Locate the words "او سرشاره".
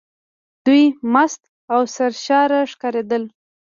1.73-2.59